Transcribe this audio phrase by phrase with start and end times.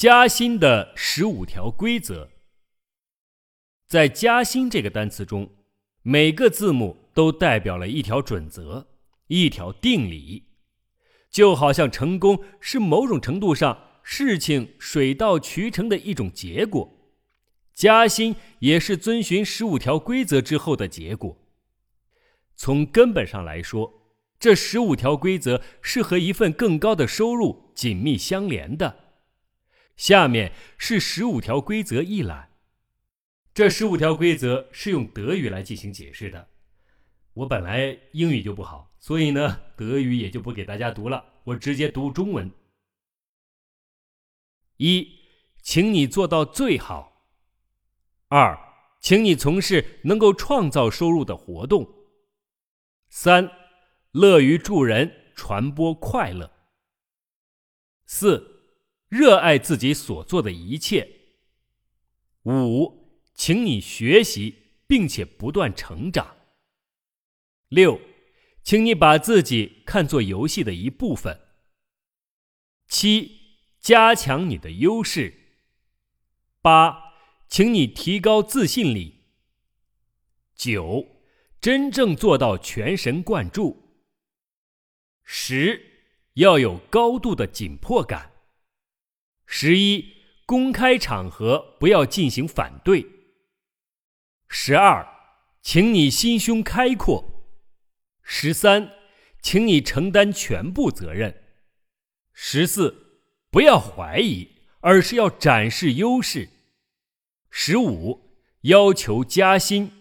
[0.00, 2.30] 加薪的十五条规则，
[3.86, 5.50] 在“加薪”这个单词中，
[6.00, 8.88] 每个字母都代表了一条准则、
[9.26, 10.44] 一条定理，
[11.30, 17.12] 就好像成功是某种程度上事情水到渠成的一种结果，
[17.74, 21.36] 加薪也是遵循十五条规则之后的结果。
[22.56, 29.09] 从根本上来说，这十五条规则是和一份更高的收入紧密相连的。
[30.00, 32.56] 下面是十五条规则一览。
[33.52, 36.48] 这十五条规则是用德语来进行解释的。
[37.34, 42.50] 我本来英语就不好，所以呢，德语也就不给大家读了，我直接读中文。
[44.78, 45.06] 一，
[45.60, 47.26] 请你做到最好。
[48.28, 48.58] 二，
[49.00, 51.86] 请你从事能够创造收入的活动。
[53.10, 53.52] 三，
[54.12, 56.50] 乐于助人，传播快乐。
[58.06, 58.59] 四。
[59.10, 61.06] 热爱自己所做的一切。
[62.44, 64.54] 五，请你学习
[64.86, 66.36] 并且不断成长。
[67.68, 68.00] 六，
[68.62, 71.38] 请你把自己看作游戏的一部分。
[72.86, 75.34] 七，加强你的优势。
[76.62, 77.14] 八，
[77.48, 79.24] 请你提高自信力。
[80.54, 81.04] 九，
[81.60, 84.04] 真正做到全神贯注。
[85.24, 85.80] 十，
[86.34, 88.29] 要有高度的紧迫感。
[89.62, 90.14] 十一，
[90.46, 93.06] 公开场合不要进行反对。
[94.48, 95.06] 十二，
[95.60, 97.44] 请你心胸开阔。
[98.22, 98.90] 十三，
[99.42, 101.42] 请你承担全部责任。
[102.32, 104.48] 十四，不要怀疑，
[104.80, 106.48] 而是要展示优势。
[107.50, 109.92] 十五，要求加薪。